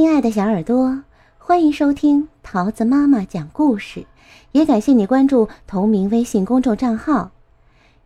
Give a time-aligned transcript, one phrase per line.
[0.00, 1.04] 亲爱的小耳朵，
[1.36, 4.06] 欢迎收听桃子妈妈讲故事，
[4.52, 7.32] 也感谢你关注同名微信公众账号。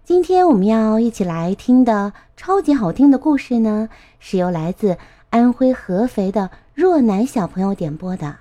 [0.03, 3.89] 今天我们要一起来听的超级好听的故事呢，
[4.19, 4.99] 是由来自
[5.31, 8.39] 安徽合肥的若楠小朋友点播的。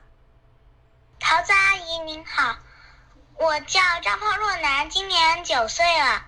[1.20, 2.56] 桃子阿姨您好，
[3.38, 6.24] 我叫张胖若楠，今年九岁了，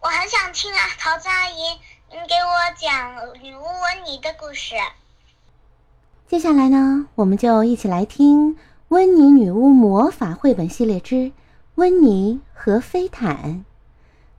[0.00, 1.78] 我很想听啊，桃子阿姨，
[2.10, 4.74] 您给我讲女巫温妮的故事。
[6.34, 8.54] 接下来呢，我们就一起来听
[8.88, 11.30] 《温妮女巫魔法绘本系列之
[11.76, 13.64] 温妮和飞毯》，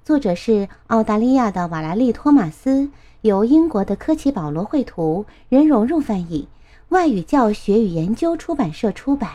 [0.05, 2.89] 作者是澳大利亚的瓦莱丽·托马斯，
[3.21, 6.49] 由英国的科奇·保罗绘图，任蓉蓉翻译，
[6.89, 9.31] 外语教学与研究出版社出版。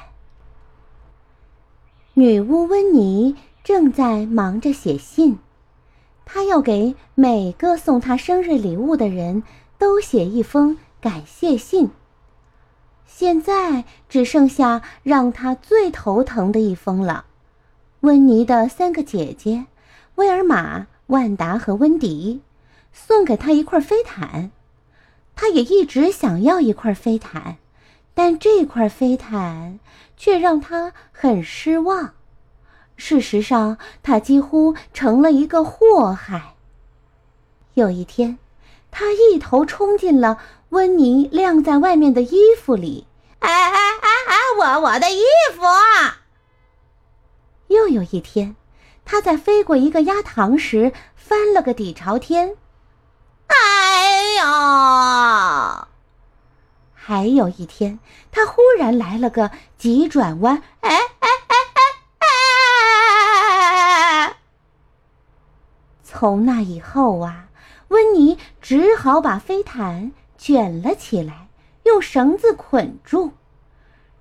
[2.12, 5.38] 女巫温妮正在忙着写信，
[6.26, 9.44] 她要给每个送她生日礼物的人
[9.78, 11.88] 都写一封感谢信。
[13.20, 17.26] 现在只剩下让他最头疼的一封了。
[18.00, 19.66] 温妮的三个姐姐，
[20.14, 22.40] 威尔玛、万达和温迪，
[22.94, 24.50] 送给他一块飞毯。
[25.36, 27.58] 他也一直想要一块飞毯，
[28.14, 29.78] 但这块飞毯
[30.16, 32.14] 却让他很失望。
[32.96, 36.54] 事实上，他几乎成了一个祸害。
[37.74, 38.38] 有一天，
[38.90, 40.38] 他一头冲进了
[40.70, 43.04] 温妮晾在外面的衣服里。
[43.40, 44.36] 哎哎哎哎！
[44.58, 45.22] 我我的衣
[45.54, 45.62] 服。
[47.68, 48.56] 又有一天，
[49.04, 52.56] 他在飞过一个鸭塘时翻了个底朝天。
[53.46, 55.88] 哎呦！
[56.94, 57.98] 还有一天，
[58.30, 60.62] 他忽然来了个急转弯。
[60.80, 61.56] 哎哎哎
[64.28, 64.36] 哎！
[66.04, 67.46] 从那以后啊，
[67.88, 71.48] 温妮只好把飞毯卷了起来。
[71.84, 73.32] 用绳子捆住，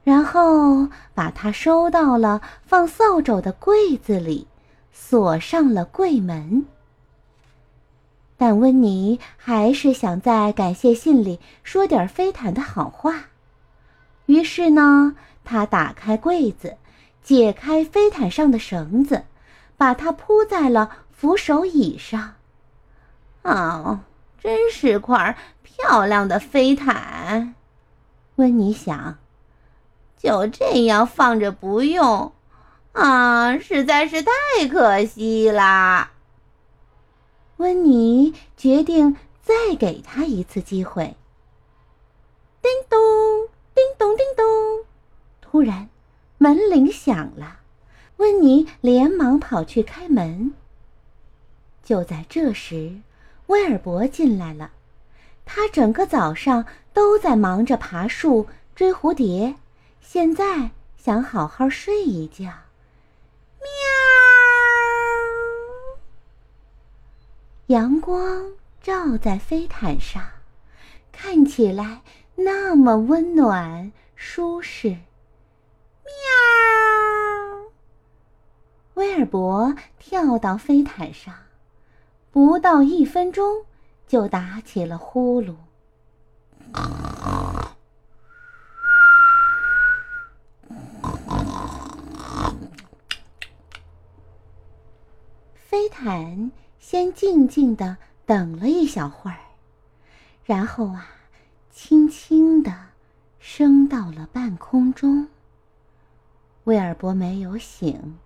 [0.03, 4.47] 然后把它收到了放扫帚的柜子里，
[4.91, 6.65] 锁上了柜门。
[8.37, 13.25] 但温妮还是想在感谢信里说点飞毯的好话，
[14.27, 16.77] 于是呢，他打开柜子，
[17.21, 19.25] 解开飞毯上的绳子，
[19.75, 22.35] 把它铺在了扶手椅上。
[23.43, 23.99] 哦，
[24.41, 27.55] 真是块漂亮的飞毯。
[28.35, 29.17] 温妮想，
[30.17, 32.31] 就这样放着不用，
[32.93, 36.11] 啊，实在是太可惜啦。
[37.57, 41.17] 温妮决定再给他一次机会。
[42.61, 42.99] 叮咚，
[43.75, 44.85] 叮咚，叮咚！
[45.41, 45.89] 突然，
[46.37, 47.59] 门铃响了。
[48.17, 50.53] 温妮连忙跑去开门。
[51.83, 52.97] 就在这时，
[53.49, 54.71] 威尔伯进来了。
[55.43, 59.55] 他整个早上都在忙着爬树、追蝴蝶，
[59.99, 62.45] 现在想好好睡一觉。
[62.45, 63.67] 喵！
[67.67, 68.51] 阳光
[68.81, 70.23] 照在飞毯上，
[71.11, 72.03] 看起来
[72.35, 74.89] 那么温暖舒适。
[74.89, 76.13] 喵！
[78.93, 81.33] 威尔伯跳到飞毯上，
[82.31, 83.65] 不到一分钟。
[84.07, 85.53] 就打起了呼噜。
[95.53, 99.37] 飞毯先静静的等了一小会儿，
[100.43, 101.07] 然后啊，
[101.69, 102.73] 轻轻的
[103.37, 105.27] 升到了半空中。
[106.63, 108.17] 威尔伯没有醒。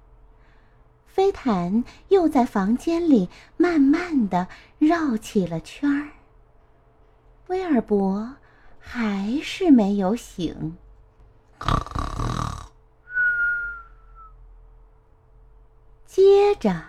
[1.14, 4.48] 飞毯又在房间里慢慢的
[4.80, 6.10] 绕起了圈儿。
[7.46, 8.38] 威尔伯
[8.80, 10.76] 还是没有醒。
[16.08, 16.82] 接着，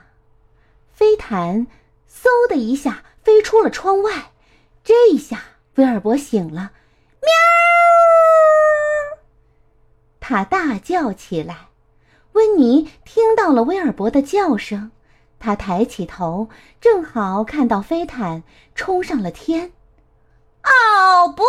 [0.95, 1.67] 飞毯
[2.09, 4.33] 嗖的一下飞出了窗外。
[4.83, 5.43] 这一下，
[5.75, 6.73] 威尔伯醒了，
[7.21, 7.29] 喵！
[10.19, 11.69] 他大叫起来。
[12.35, 14.91] 温妮听到了威尔伯的叫声，
[15.39, 16.49] 他抬起头，
[16.81, 18.43] 正好看到飞毯
[18.75, 19.71] 冲上了天。
[20.65, 21.45] 哦不！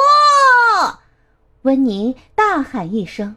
[1.63, 3.35] 温妮大喊一声，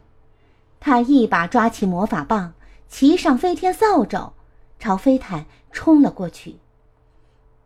[0.79, 2.53] 他一把抓起魔法棒，
[2.87, 4.33] 骑上飞天扫帚，
[4.77, 6.57] 朝飞毯冲了过去。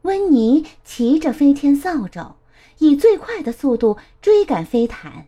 [0.03, 2.35] 温妮骑着飞天扫帚，
[2.77, 5.27] 以最快的速度追赶飞毯，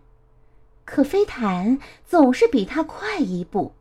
[0.85, 3.73] 可飞毯总是比他快一步。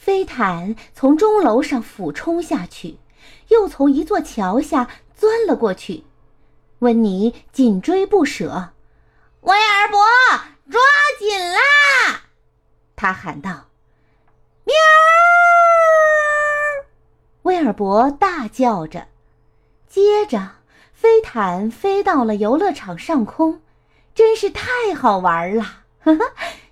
[0.00, 2.98] 飞毯从钟楼上俯冲下去，
[3.48, 6.04] 又从一座桥下钻了过去。
[6.78, 8.70] 温妮紧追不舍。
[9.40, 9.98] 威尔伯，
[10.70, 10.80] 抓
[11.18, 12.22] 紧啦
[12.94, 13.66] 他喊道
[14.64, 14.74] ：“喵！”
[17.42, 19.08] 威尔伯大叫着，
[19.88, 20.52] 接着
[20.92, 23.60] 飞毯飞到了游乐场上空，
[24.14, 25.64] 真是太好玩了！
[26.00, 26.24] 哈哈，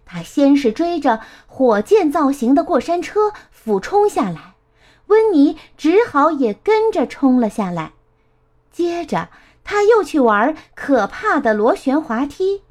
[0.07, 4.55] 他先是追着火箭造型的过山车俯冲下来，
[5.09, 7.93] 温妮只好也跟着冲了下来。
[8.71, 9.29] 接着，
[9.65, 12.63] 他又去玩可怕的螺旋滑梯，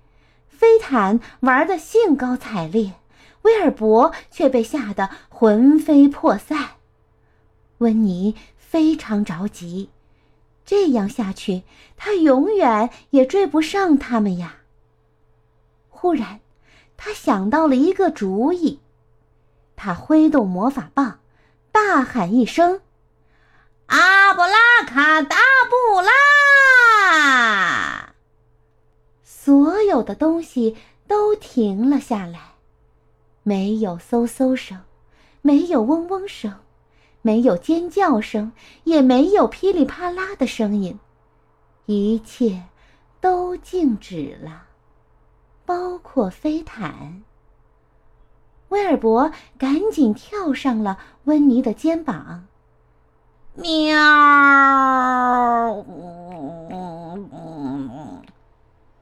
[0.47, 2.93] 飞毯玩得兴高采烈，
[3.41, 6.69] 威尔伯却被吓得魂飞魄散。
[7.79, 9.89] 温妮非常着急，
[10.65, 11.63] 这样下去，
[11.97, 14.59] 他永远也追不上他们呀。
[15.89, 16.39] 忽然，
[16.97, 18.79] 他想到了一个主意，
[19.75, 21.19] 他挥动魔法棒，
[21.71, 22.81] 大喊一声。
[23.87, 25.35] 阿布拉卡达
[25.69, 28.13] 布拉！
[29.23, 30.75] 所有的东西
[31.07, 32.55] 都停了下来，
[33.43, 34.81] 没有嗖嗖声，
[35.43, 36.55] 没有嗡嗡声，
[37.21, 38.53] 没有尖叫声，
[38.85, 40.99] 也没有噼里啪啦的声音，
[41.85, 42.63] 一切
[43.21, 44.63] 都静止了，
[45.65, 47.23] 包括飞毯。
[48.69, 52.45] 威尔伯赶紧跳上了温妮的肩膀。
[53.53, 53.97] 喵！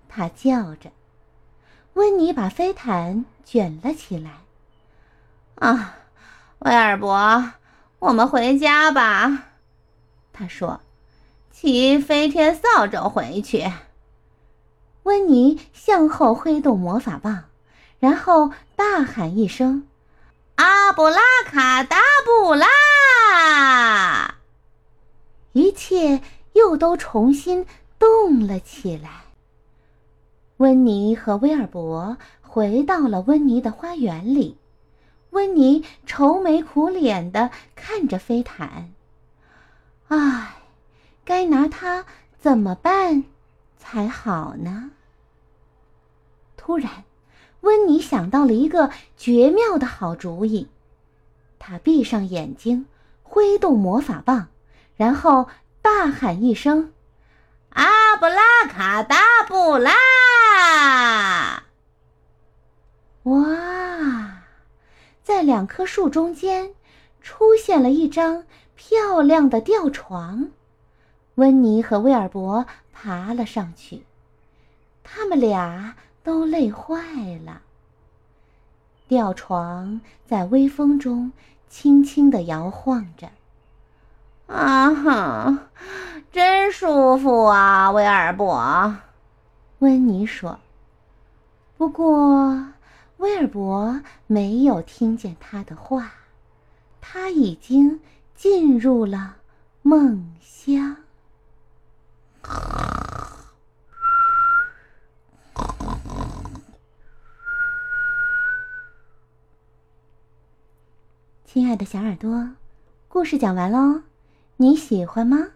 [0.08, 0.92] 他叫着。
[1.94, 4.32] 温妮把飞毯卷了起来。
[5.56, 5.96] 啊，
[6.60, 7.54] 威尔伯，
[8.00, 9.46] 我们回家吧。
[10.32, 10.82] 他说
[11.52, 13.72] ：“骑飞天扫帚回去。”
[15.04, 17.46] 温妮向后挥动魔法棒，
[18.00, 19.88] 然后大喊一声
[20.56, 24.36] ：“阿布拉卡达布拉！”
[25.54, 26.22] 一切
[26.54, 27.66] 又都重新
[28.00, 29.24] 动了起来。
[30.58, 34.58] 温妮和威尔伯回到了温妮的花园里，
[35.32, 38.94] 温妮愁眉苦脸的看着飞毯。
[40.08, 40.56] 唉，
[41.26, 42.06] 该拿它
[42.40, 43.26] 怎么办
[43.84, 44.92] 才好呢？
[46.56, 47.04] 突然，
[47.60, 50.70] 温妮想到了一个绝妙的好主意。
[51.60, 52.86] 他闭上眼睛，
[53.24, 54.48] 挥动魔法棒。
[54.96, 55.50] 然后
[55.82, 56.94] 大喊一声
[57.76, 59.92] ：“阿布拉卡达布拉！”
[63.24, 64.44] 哇，
[65.24, 66.74] 在两棵树中间
[67.22, 68.46] 出现了一张
[68.76, 70.52] 漂亮的吊床。
[71.36, 74.04] 温妮和威尔伯爬了上去，
[75.04, 76.98] 他们俩都累坏
[77.46, 77.62] 了。
[79.08, 81.32] 吊床在微风中
[81.70, 83.30] 轻轻地摇晃着。
[84.48, 85.70] 啊哈，
[86.32, 88.96] 真舒服啊，威尔伯，
[89.80, 90.60] 温妮说。
[91.78, 92.68] 不过，
[93.18, 96.12] 威尔伯没有听见他的话，
[97.02, 98.00] 他已经
[98.36, 99.38] 进入了
[99.82, 100.98] 梦乡。
[111.46, 112.50] 亲爱的小耳朵，
[113.08, 114.02] 故事讲完喽。
[114.58, 115.50] 你喜欢吗？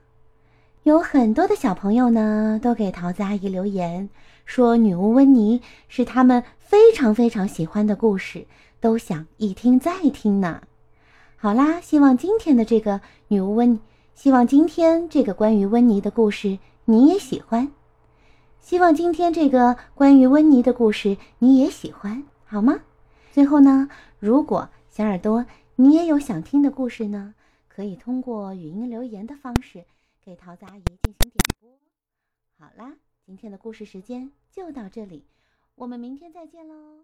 [0.83, 4.09] 有很多的小朋友呢，都给桃子阿姨留言，
[4.45, 8.45] 说女巫温妮是他们非常非常喜欢的故事，
[8.79, 10.61] 都想一听再听呢。
[11.35, 13.79] 好啦，希望今天的这个女巫温，
[14.13, 17.69] 希望今天这个关于温妮的故事你也喜欢，
[18.61, 22.79] 希望今天这个关于温妮的故事你也喜欢，好吗？
[23.33, 23.89] 最后呢，
[24.19, 27.35] 如果小耳朵你也有想听的故事呢？
[27.67, 29.83] 可以通过语音留言的方式
[30.23, 31.69] 给桃子阿姨进行点播。
[32.57, 32.93] 好啦，
[33.25, 35.25] 今天的故事时间就到这里，
[35.75, 37.03] 我们明天再见喽，